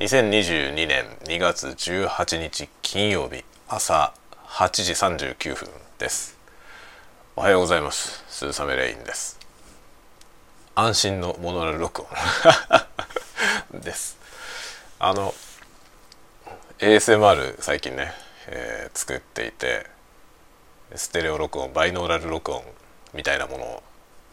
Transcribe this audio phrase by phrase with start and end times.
[0.00, 4.12] 2022年2月18日金曜日朝
[4.48, 4.92] 8時
[5.32, 5.68] 39分
[6.00, 6.36] です。
[7.36, 8.24] おはようございます。
[8.26, 9.38] スーサメレインです。
[10.74, 12.02] 安心のモノラル録
[13.72, 14.18] 音です。
[14.98, 15.32] あの
[16.80, 18.10] ASMR 最近ね、
[18.48, 19.86] えー、作っていて
[20.96, 22.64] ステレオ録音バイノーラル録音
[23.14, 23.82] みたいなものを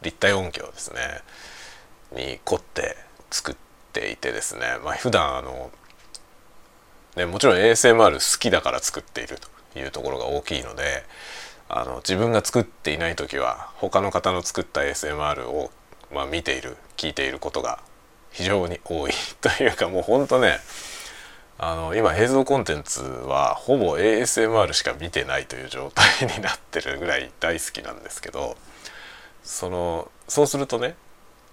[0.02, 1.21] 立体音響ですね
[2.16, 2.98] に凝って
[3.30, 5.71] 作ってていてですねまあ普段あの
[7.16, 9.38] ねもちろん ASMR 好きだから作っている
[9.73, 11.04] というところが大きいので
[11.70, 15.72] あの自分が作っていない時は他の方の作った ASMR を、
[16.14, 17.80] まあ、見ている聞いていることが
[18.31, 20.58] 非常に多いというかもうほんとね
[21.58, 28.58] あの今映像コンテンツはほぼ ASMR しか見てないという状態になってるぐらい大好きなんですけど
[29.44, 30.95] そのそうするとね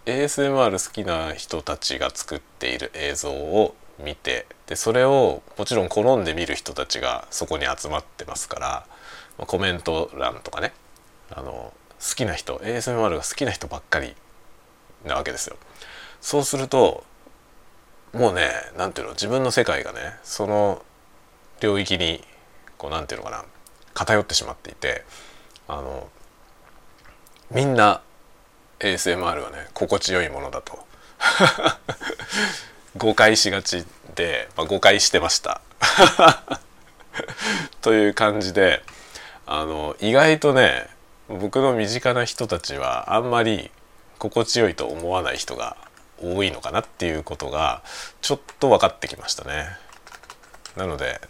[0.09, 8.87] ASMR 好きな人たちが作っている映像を見てでそれをもちろん好んで見る人たちがそこに集まってますから
[9.47, 10.73] コメント欄とかね
[11.31, 14.15] あの好きな人 ASMR が好きな人ばっかり
[15.05, 15.57] なわけですよ。
[16.21, 17.05] そうすると
[18.15, 20.83] もうね何ていうの自分の世界がねその
[21.61, 22.25] 領域に
[22.79, 23.45] こう何ていうのかな
[23.93, 25.05] 偏ってしまっていて
[25.67, 26.09] あの
[27.51, 28.01] みんな
[28.81, 30.79] ASMR はね心地よいものだと
[32.97, 33.85] 誤解しがち
[34.15, 35.61] で、まあ、誤解してました
[37.83, 38.83] という感じで
[39.47, 40.89] あの意外とね
[41.29, 43.71] 僕の身近な人たちはあんまり
[44.19, 45.77] 心地よいと思わない人が
[46.21, 47.83] 多いのかなっていうことが
[48.21, 49.69] ちょっと分かってきましたね。
[50.77, 51.21] なので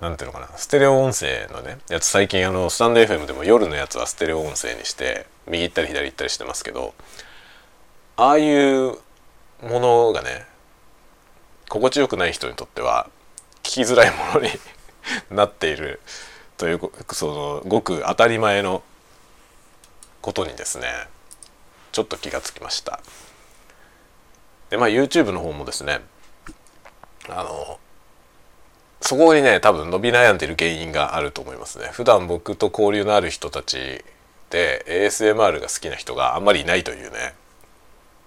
[0.00, 6.94] 何ていうのかなステレオ音声のねやつ最近あのスタンド FM でも夜のやつはステレオ音声にして右行ったり左行ったりしてますけど
[8.16, 8.98] ああいう
[9.62, 10.44] ものがね
[11.68, 13.08] 心地よくない人にとっては
[13.62, 14.50] 聞きづらいものに
[15.30, 16.00] なっている
[16.56, 16.80] という
[17.12, 18.82] そのごく当たり前の
[20.22, 20.88] ことにですね
[21.92, 23.00] ちょっと気がつきました。
[24.70, 26.00] でまあ YouTube の方もですね
[27.28, 27.78] あの
[29.00, 31.88] そこにね多分伸び悩んでる原因があると思いますね。
[31.92, 34.04] 普段僕と交流のある人たち
[34.56, 37.34] で ASMR が好きな人があんまりいないというね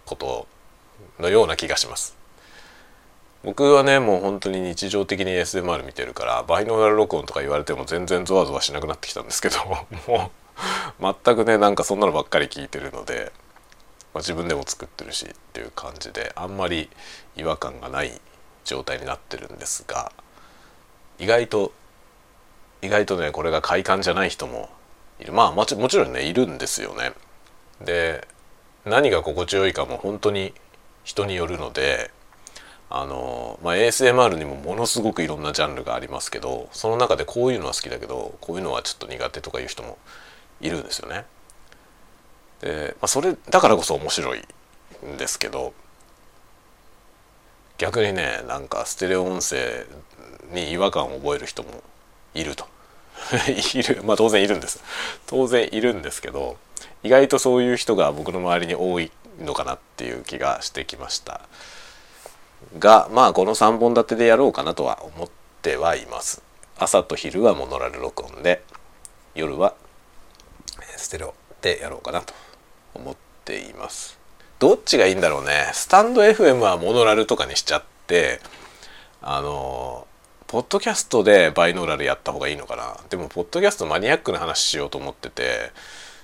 [0.06, 0.48] こと
[1.20, 2.16] のような気がします。
[3.44, 9.58] 僕はねもう本当に日常的に ASMR 見てるからバイノーラル録音とか言われても全然ゾワゾワしなくなってきたんですけど
[10.08, 10.32] も
[11.00, 13.32] う全くねなんかそんなのばっかり聞いてるので、
[14.14, 16.92] まあ、自分でも作ってるしっていう感じであんまり
[17.38, 18.22] 違和感がない
[18.66, 20.12] 状態になってるんですが
[21.18, 21.72] 意外と
[22.84, 24.70] 意外とねこれが快感じゃない人も
[25.32, 27.12] まあもちろんねいるんですよね。
[27.82, 28.28] で
[28.86, 30.54] 何が心地よいかも本当に
[31.04, 32.12] 人によるので
[32.90, 39.98] あの、まあ、ASMR にもものすごくいろんなジャンルがありますけどその中でこういうのは好きだけどこういうのはちょっと苦手とかいう人も
[40.62, 41.26] いるんですよね。
[42.62, 44.40] で、まあ、それだからこそ面白い
[45.06, 45.74] んですけど
[47.78, 49.86] 逆にねなんかステレオ音声
[50.52, 51.84] に違和感を覚える人も
[52.34, 52.66] いると
[53.74, 54.02] いる。
[54.04, 54.82] まあ当然いるんです。
[55.28, 56.58] 当然いるんですけど
[57.04, 61.42] 意外とそういう人が僕の周りに多いのかなっていう気がしてきました。
[62.78, 65.30] がまあこの3本立てでやろうかなとは思っ
[65.62, 66.42] てはいます。
[66.78, 68.64] 朝と昼はモノラル録音で
[69.36, 69.74] 夜は
[70.98, 72.34] ステレオでやろうかなと
[72.94, 73.16] 思っ
[73.46, 74.18] ています。
[74.60, 75.72] どっちがいいんだろうね。
[75.74, 78.42] スタンド FM はモノラルとかにしちゃって
[79.22, 80.06] あの
[80.50, 82.98] ポッドキャストでバイノーラルやった方がいいのかな？
[83.12, 85.70] でもポッドキャストマニアックな話しようと思ってて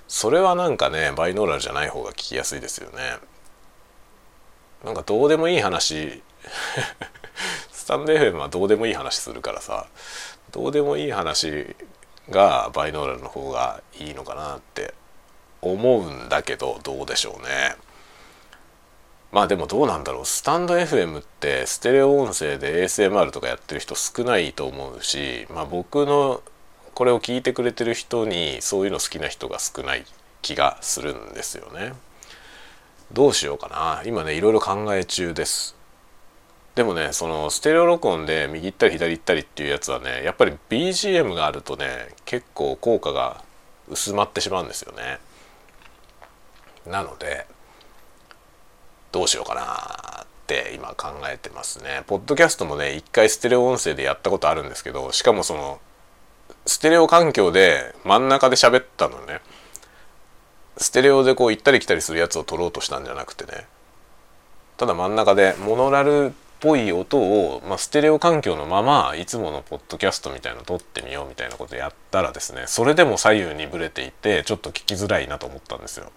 [0.08, 2.98] それはなんかねバイノーラルじゃない方が聞きやすいですよね。
[4.84, 6.24] なんかどうでもいい話
[7.72, 9.86] スタンド FM はどうでもいい話するからさ
[10.50, 11.76] どうでもいい話
[12.32, 14.96] がバイノーラルの方がいいのかなって
[15.62, 17.76] 思うんだけどどうでしょうね。
[19.36, 26.42] まあでもどうなんだろうスタンド FM ってステレオ音声で ASMR とかやってる人少ないと思うし、まあ、僕の
[26.94, 30.06] これを聞いてくれてる人にそういうの好きな人が少ない
[30.42, 31.92] 気がするんですよね。
[33.12, 35.76] どうしようかな今ねいろいろ考え中です。
[36.76, 43.44] でもねそのステレオ録音で右行ったり左行ったりっていうやつはねやっぱり BGM があるとね結構効果が
[43.90, 45.20] 薄まってしまうんですよね。
[46.90, 47.54] なので
[49.16, 52.04] どうしようかなって今考えてますね。
[52.06, 55.80] ポッドキャストもね一回ステレオ音声でやったことあるんですけどしかもその
[56.66, 59.40] ステレオ環境で真ん中で喋ったのね
[60.76, 63.68] ステレオでこう行ったり来たりするやつを撮ろうとしたんじゃなくてね
[64.76, 76.12] ただ真ん中でモノラルっぽい音を、まあ、ステレオ環境のままいつものポッドキャストみたいの撮ってみようみたいなことやったらですねそれでも左右にブレていてちょっと聞きづらいなと思ったんですよ。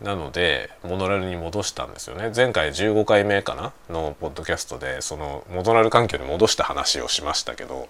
[0.00, 3.72] なのでモノラルに戻したんですよね前回15回目かな？
[3.90, 7.88] のポッドキャストでそのモノラル環境に戻した話をしましたけど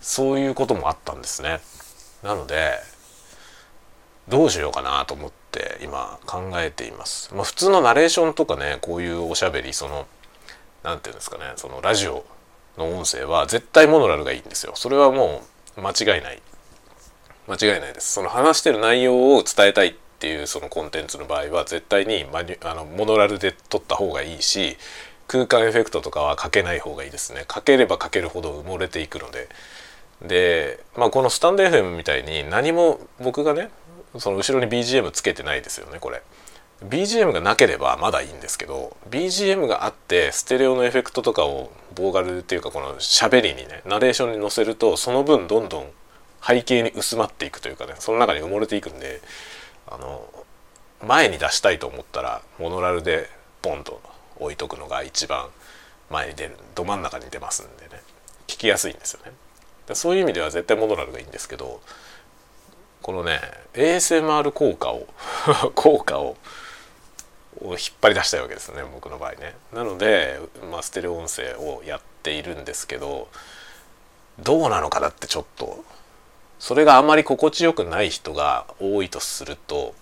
[0.00, 1.60] そういうこともあったんですね。
[2.24, 2.72] なので
[4.28, 7.32] どうしようかなと思って今考えています。
[7.34, 10.06] まあ、普通のナレーションとかねこういうおしゃべりその
[10.82, 12.24] 何て言うんですかねそのラジオ
[12.78, 14.72] の音声は絶対モノラルがいいんですよ。
[14.74, 15.42] それはも
[15.76, 16.42] う間違いない。
[17.48, 18.12] 間違いないです。
[18.12, 24.76] その話してる内容を伝えたいっていうそのコンテンツの場合は絶対にマニあのモノラルで撮った方がいいし
[25.26, 27.44] 空間エフェクトとかはかけない方がいいですね。
[27.48, 29.48] かければかけるほど埋もれていくので。
[30.20, 33.70] で、まあ、このスタンド FM みたいに何も僕がね
[34.18, 36.22] その後ろに BGM つけてないですよねこれ
[36.84, 45.86] BGM がなければまだいいんですけど BGM があってステレオのエフェクトとかをボーガルっていうかこの喋りにねナレーションに乗せるとその分どんどん
[46.44, 49.20] 背景に薄まっていくというかねその中に埋もれていくんで
[49.86, 50.28] あの
[51.02, 53.28] 前に出したいと思ったらモノラルで
[53.60, 54.00] ポンと
[54.38, 55.48] 置いとくのが一番
[56.10, 58.02] 前に出るど真ん中に出ますんでね
[58.46, 59.32] 聞きやすいんですよね。
[59.94, 61.80] そういう意味では絶対モノラルがいいんですけど
[63.02, 63.40] このね
[63.74, 65.06] ASMR 効果を
[65.74, 66.36] 効果を
[67.60, 69.54] を引っ張り出したいわけですね僕の場合ね。
[69.72, 70.40] なので、
[70.70, 73.28] まあ、ステレオ音声をやっているんですけど
[74.40, 75.84] どうなのかなってちょっと
[76.62, 79.96] それがあまり心地よくない人が多いとすると、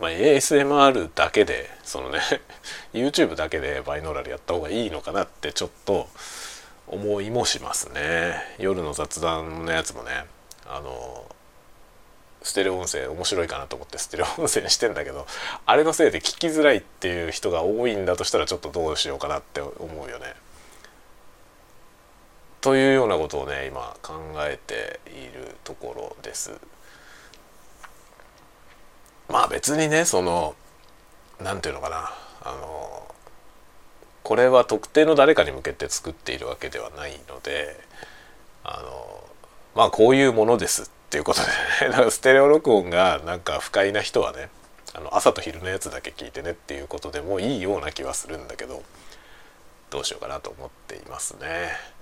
[0.00, 2.20] まあ、ASMR だけでそのね
[2.94, 6.08] YouTube だけでバイノーラルやった方がいいのかなってちょっと
[6.86, 8.32] 思いもしますね。
[8.58, 10.24] 夜の雑談のやつもね
[10.66, 11.26] あの
[12.42, 15.26] ステレオ音声面白いかなと思ってステレオ音声にしてんだけど
[15.66, 20.34] あれのせいで聞きづらいっていう人が多いんだとしたらちょっとどうしようかなって思うよね。
[22.60, 26.52] というようなことをね今考えているところです。
[29.28, 30.54] まあ別にねその
[31.40, 32.12] 何て言うのかな
[32.42, 33.14] あの
[34.22, 37.80] これは特定の誰かに向けて作っているわけではないので
[38.64, 39.24] あの
[39.74, 41.46] まあこういうものですっていうことで
[41.88, 44.50] ね だかステレオ録音がなんか不快な人はね
[44.94, 48.82] あの朝と昼のやつだけ聞いてねっていうことでもいいような気はするんだけど
[49.90, 51.99] どうしようかなと思っていますね。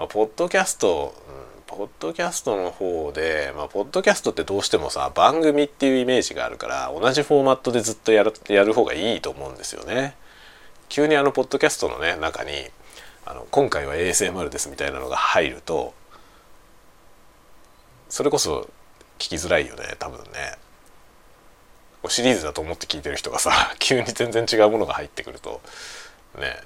[0.00, 10.16] まあ、ポッドキャスト、うん、ポッドキャストの方で、まあ、ポッドキャストってどうしてもさ番組っていうイメージがあるから同じフォーマットでずっとやるやる方がいいと思うんですよね。
[10.88, 12.50] 急にあのポッドキャストのね中に
[13.26, 15.92] あの今回は ASMR ですみたいなのが入ると
[18.08, 18.70] それこそ
[19.18, 20.56] 聞きづらいよね多分ね
[22.08, 25.60] シリーズだと思って聞いてる人がさ 急に全然違うものが入ってくると
[26.38, 26.56] ね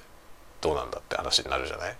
[0.61, 1.95] どうなんだって話になるじゃない？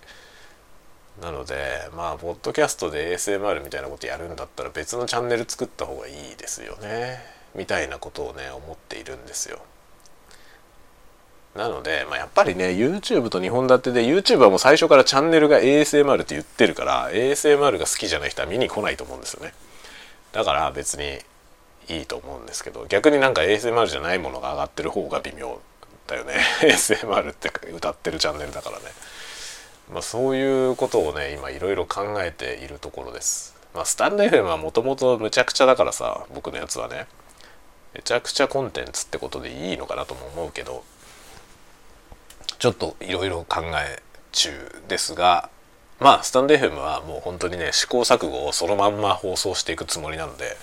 [1.22, 7.20] なのでまあポッドキャストで ASMR みたいなことやるんだったら別のチャンネル作った方がいいですよね。
[7.56, 9.60] みたいなことをね思っているんですよ。
[11.56, 19.54] なので、まあ、やっぱりね YouTube と2本立てで YouTube はもう最初からチャンネルが ASMR って言ってるから ASMR が好きじゃない人は見に来ないと思うんですよね。
[20.34, 21.20] だから別に
[21.88, 25.62] いいと思うんですけど逆になんか ASMR じゃないものが上がってる方が微妙
[26.08, 26.34] だよね。
[26.62, 28.86] ASMR って歌ってるチャンネルだからね。
[29.92, 37.08] まあそういうことをね今いろいろ考えているところですまあスタンド FM はもともとむちゃくちゃだからさ僕のやつはね
[37.94, 40.84] めちゃくちゃコンテンツってことでいいのかなとも思うけど
[42.60, 44.50] ちょっといろいろ考え中
[44.88, 45.50] ですが
[46.00, 50.58] まあスタンド FM はもう本当にね試行錯誤をそのまんま放送していくつもりなので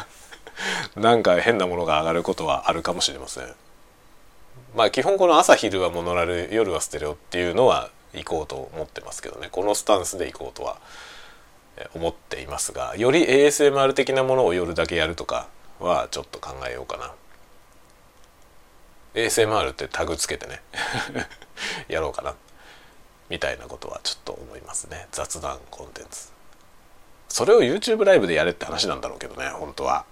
[0.94, 3.54] なんか変なものが上がることはあるかもしれません。
[4.74, 7.90] まあ基本この朝昼はモノラル夜はステレオっていうのは
[8.24, 9.48] 行こうと思ってますけどね。
[9.50, 10.78] このスタンスで行こうとは
[11.94, 17.12] 思っていますがより ASMR 的なものを夜だけやるとかはちょっと考えようかな。
[19.14, 20.62] ASMR ってタグつけてね
[21.88, 22.34] やろうかな。
[23.28, 25.08] みたいなことはちょっと思いますね。
[25.10, 26.30] 雑談コンテンツ。
[27.28, 30.04] それを YouTube ライブでやれって話なんだろうけどね本当は。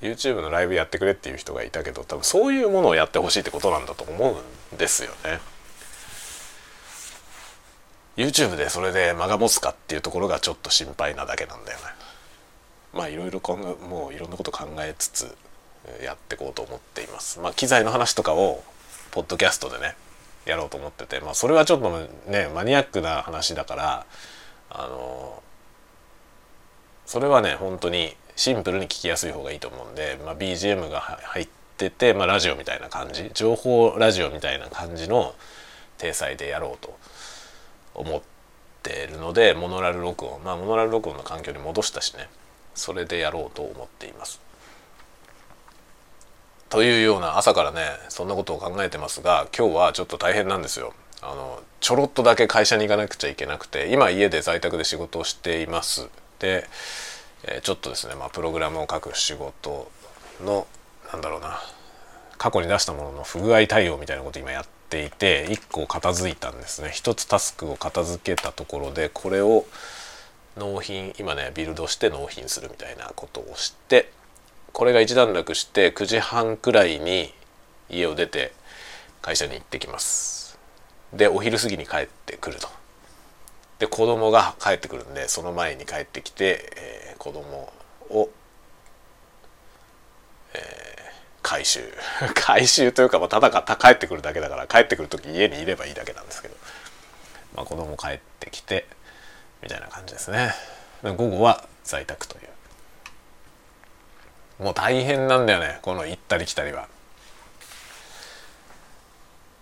[0.00, 4.32] YouTube のライブやってくれっていう人がいたけど多分そういうものをやってほしいってことなんだと思
[4.72, 5.40] うんですよね。
[8.16, 11.84] YouTube でそれで間が持つかっていうところがちょっと心配なだけなんだよね
[12.92, 15.36] まあいろいろ考えもういろんなこと考えつつ
[16.02, 17.40] やっていこうと思っています。
[17.40, 18.62] まあ、機材の話とかを
[19.10, 19.96] ポッドキャストでね
[20.46, 24.06] やろうと思ってて、まあ、それはちょっとねマニアックな話だから
[24.70, 25.42] あの
[27.06, 35.34] それはね本当にシンプルに聞きやすい方がいいと思うんで、まあ、BGM が入ってて、まあ、ラジオみたいな感じ情報ラジオみたいな感じの
[35.98, 36.98] 体裁でやろうと
[37.94, 38.22] 思っ
[38.82, 42.28] てるのでモノラル録音まあモノラル録音の環境に戻したしね
[42.74, 44.40] それでやろうと思っています。
[46.68, 50.92] というような朝からねそんなことを考えてますが今日はちょっと大変なんですよ。
[51.22, 56.08] あのちょろっとだけ会社に行かなくちゃいけなくて今家で在宅で仕事をしています。
[56.40, 56.68] で、
[57.44, 59.90] え、ちょっとですね、まあ、プログラムを書く仕事
[60.42, 60.66] の
[61.12, 61.60] なんだろうな
[62.38, 66.88] 過去に出したものの不具合対応みたいなこと今やっていて1個片付いたんですね。
[66.94, 69.64] 1つタスクを片付けたところでこれを
[70.56, 74.10] 納品今ねビルドして納品するみたいなことをして
[74.72, 77.32] これが一段落して9時半くらいに
[77.88, 78.52] 家を出て
[79.22, 80.58] 会社に行ってきます。
[81.12, 82.68] でお昼過ぎに帰ってくると。
[83.78, 87.72] で子供が帰ってくるんでその前に帰ってきて、えー、子供
[88.10, 88.30] を、
[90.54, 91.03] えー、
[91.44, 91.80] 回収
[92.34, 96.56] 回収というか、まあ、ただか帰ってくるだけだから帰ってくる時家にいればいいだけなんですけど、
[97.54, 98.86] まあ、子供帰ってきて
[99.62, 100.54] みたいな感じですね
[101.02, 102.40] 午後は在宅とい
[104.58, 106.88] うもう大変なんだよねこの行ったり来たりは。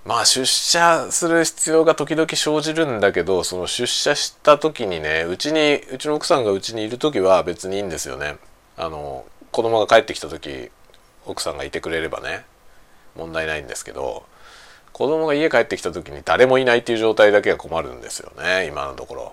[0.05, 8.37] まあ出社する必要が時々生じるんだけどその出社した時にねうちにうちの奥さんがうちにいる時は別にいいんですよね。
[8.77, 10.71] あの子供が帰ってきた時
[11.27, 12.45] 奥さんがいてくれればね
[13.17, 14.25] 問題ないんですけど
[14.93, 19.33] 子供が家帰ってきた時に誰もいないっていう状態だけが困るんですよね今のところ。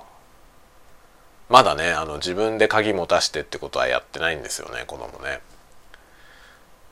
[1.50, 5.42] まだねあの自分で鍵持たしてってことはやってないんですよね子供ね。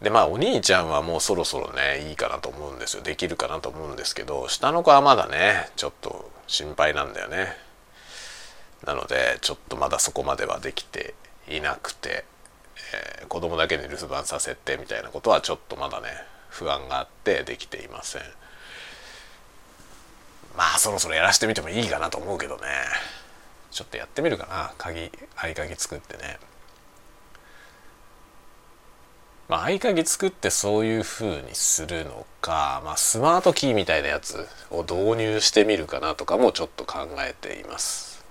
[0.01, 7.47] でまあお兄ちゃんはもうそろそろねいいかなと思うんですよできるかなと思うんですけど下の子はまだねちょっと心配なんだよね
[8.85, 11.15] なのでちょっとまだそこまではできて
[11.49, 12.25] いなくて、
[12.93, 16.07] えー、子供だけに留守番させてみたいなことはちょっとまだね
[16.49, 18.21] 不安があってできていません。
[20.55, 22.63] まあそろそろやらしてみてもいいかなと思うけどね。
[23.71, 24.73] ちょっとやってみるかな。
[24.77, 26.39] 鍵合鍵作ってね。
[29.47, 38.25] まあ、合鍵作ってそういう風にするのか、まあ、スマートキーみたいなやつを導入してみるかなとかもちょっと考えています。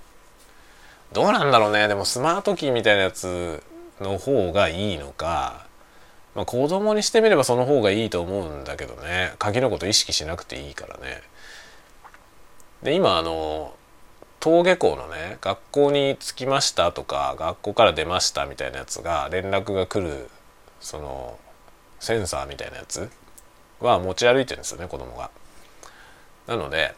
[1.12, 1.88] どうなんだろうね。
[1.88, 3.62] でもスマートキーみたいなやつ
[4.00, 5.66] の方がいいのか、
[6.34, 11.22] まあ、子供にしてみればその方がいいと思うんだけどね鍵のこと意識しなくていいからね
[12.82, 13.74] で今あの
[14.40, 20.28] 登下校のね学校に着きましたとか学校から出ましたみたいなやつが連絡が来る
[20.80, 21.38] その
[21.98, 23.10] センサーみたいなやつ
[23.80, 25.30] は持ち歩いてるんですよね子供が。
[26.46, 26.94] なので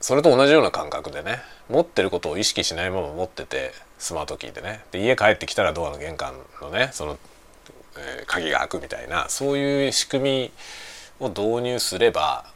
[0.00, 4.80] それと同じような感覚でね持ってることを意識しないまま持っててスマートキーでね。
[4.92, 7.18] で家帰ってきたらドアの玄関のねその、
[7.98, 10.50] えー、鍵が開くみたいなそういう仕組
[11.20, 12.46] みを導入すれば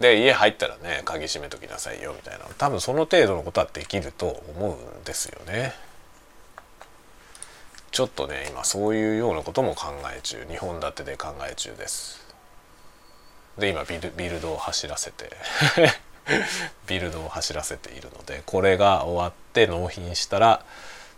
[0.00, 2.46] で家入ったらね鍵閉めときなさいよみたいな。
[2.56, 5.74] 多分その程度のことはできると思うんですよね。
[7.90, 10.38] ちょっとね今そういうようなことも考え中。
[10.48, 12.26] 2本立てで考え中です。
[13.58, 15.30] で今ビルビルドを走らせて。
[16.86, 20.64] ビルドを走らせているのでこれが終わって納品したら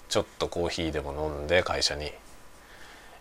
[0.09, 2.13] ちょっとコーヒーでも飲んで会社に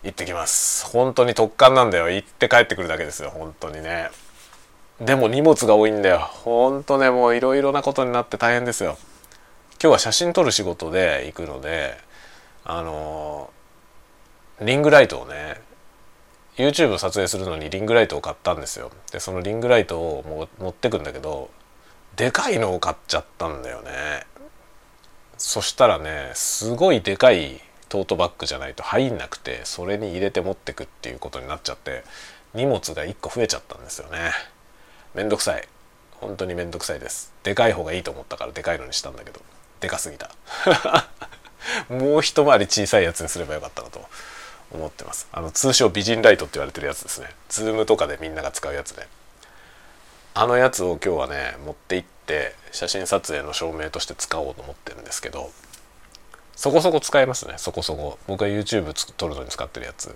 [0.04, 0.86] 行ってきます。
[0.88, 2.10] 本当に特感なんだよ。
[2.10, 3.30] 行って帰ってくるだけですよ。
[3.30, 4.10] 本当にね。
[5.00, 6.20] でも荷物が多いんだよ。
[6.20, 8.98] 本当ねもういろいろなことになって大変ですよ。
[9.82, 11.98] 今日は写真撮る仕事で行くので
[12.66, 13.50] あの
[14.62, 15.62] リングライトをね
[16.58, 18.92] YouTube 撮影するのにリングライトを買ったんですよ。
[19.12, 21.50] でそのリングライトをも持ってくんだけど
[22.16, 24.26] でかいのを買っちゃったんだよね。
[25.38, 32.04] そしたらねすごいでかいトートバッグじゃないと入んなくてそれに入れて持ってくっていうことになっちゃって
[32.54, 34.32] 荷物が1個増えちゃったんですよね。
[35.16, 35.68] めんどくさい。
[36.22, 37.34] 本当にめんどくさいです。
[37.44, 39.42] でかい方がいいと思ったからでかいのにしたんだけど
[39.80, 40.32] でかすぎた。
[41.90, 44.02] もう一回り小さいやつにすればよかったなと
[44.72, 45.28] 思ってます。
[45.32, 47.28] あの通称美人ライトって言われてるやつですね。
[47.50, 49.08] ズームとかでみんなが使うやつね
[50.34, 55.52] あのやつを今日はね持って行って写真撮影の証明として使おうと思ってるんですけど
[56.56, 57.56] そこそこ使えますね。
[57.58, 58.18] そこそこ。
[58.28, 60.16] 僕が YouTube 撮るのに使ってるやつ。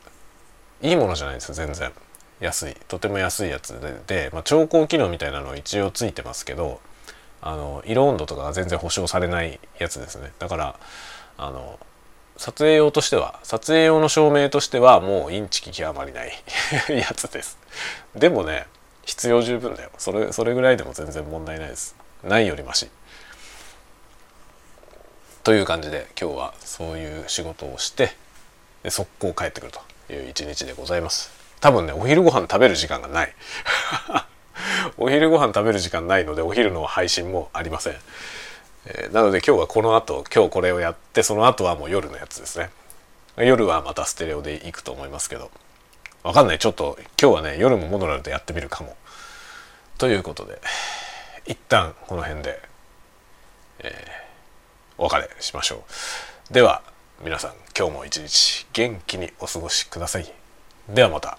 [0.81, 1.91] いいものじゃないですよ全然。
[2.39, 2.77] 安い。
[2.87, 6.79] とても安いやつでで、まあ、調光機能みたいなの一応ついてますけど
[7.41, 10.31] あの色温度とかが全然保証されないやつですね。
[10.37, 10.79] だから
[11.37, 11.79] あの
[12.37, 16.31] 撮影用としては撮影用の照明としてはもうインチキ極まりない
[16.89, 17.57] やつです。
[18.15, 18.67] でもね
[19.07, 19.89] 必要十分だよ。
[19.97, 21.95] それそれぐらいでも全然問題ないです。
[22.23, 22.89] ないよりマシ。
[25.45, 28.11] という感じで今日はそういう仕事をして
[28.83, 31.31] で速攻帰ってくるという一日でございます。
[31.61, 33.33] 多分ねお昼ご飯食べる時間がない。
[34.99, 37.95] お昼ご飯食べる時間ないのでお昼の配信もありません、
[38.87, 42.71] えー、なので今日はこの後今日これをやってその後はもう夜のやつですね。
[43.37, 45.49] 夜はまたステレオで行くと思いますけど。
[46.27, 46.59] わかんない。
[46.59, 48.97] ちょっと今日はね夜もモノラルでやってみるかも。
[49.97, 50.59] ということで
[51.45, 52.61] 一旦この辺で、
[53.79, 55.85] えー、お別れしましょ
[56.49, 56.53] う。
[56.53, 56.83] では
[57.23, 60.29] 皆さん今日も一日元気にお過ごしください。
[60.89, 61.37] ではまた。